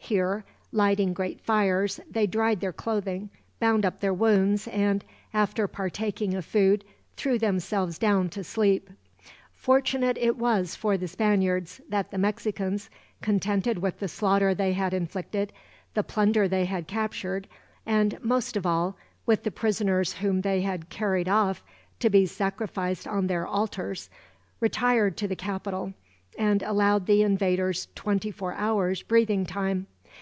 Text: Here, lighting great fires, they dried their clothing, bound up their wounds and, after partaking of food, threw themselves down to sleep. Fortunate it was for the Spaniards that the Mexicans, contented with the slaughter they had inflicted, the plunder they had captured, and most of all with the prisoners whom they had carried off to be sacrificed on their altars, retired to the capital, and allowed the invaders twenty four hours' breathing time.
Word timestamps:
Here, 0.00 0.46
lighting 0.72 1.12
great 1.12 1.38
fires, 1.38 2.00
they 2.10 2.26
dried 2.26 2.60
their 2.60 2.72
clothing, 2.72 3.28
bound 3.60 3.84
up 3.84 4.00
their 4.00 4.14
wounds 4.14 4.66
and, 4.66 5.04
after 5.34 5.68
partaking 5.68 6.32
of 6.32 6.46
food, 6.46 6.82
threw 7.18 7.38
themselves 7.38 7.98
down 7.98 8.30
to 8.30 8.42
sleep. 8.42 8.88
Fortunate 9.52 10.16
it 10.18 10.38
was 10.38 10.74
for 10.74 10.96
the 10.96 11.08
Spaniards 11.08 11.82
that 11.90 12.10
the 12.10 12.16
Mexicans, 12.16 12.88
contented 13.20 13.80
with 13.80 13.98
the 13.98 14.08
slaughter 14.08 14.54
they 14.54 14.72
had 14.72 14.94
inflicted, 14.94 15.52
the 15.92 16.02
plunder 16.04 16.48
they 16.48 16.64
had 16.64 16.86
captured, 16.86 17.46
and 17.84 18.18
most 18.24 18.56
of 18.56 18.64
all 18.64 18.96
with 19.26 19.42
the 19.42 19.50
prisoners 19.50 20.14
whom 20.14 20.40
they 20.40 20.62
had 20.62 20.88
carried 20.88 21.28
off 21.28 21.62
to 22.00 22.08
be 22.08 22.24
sacrificed 22.24 23.06
on 23.06 23.26
their 23.26 23.46
altars, 23.46 24.08
retired 24.58 25.18
to 25.18 25.28
the 25.28 25.36
capital, 25.36 25.92
and 26.38 26.62
allowed 26.62 27.04
the 27.04 27.20
invaders 27.22 27.88
twenty 27.94 28.30
four 28.30 28.54
hours' 28.54 29.02
breathing 29.02 29.44
time. 29.44 29.86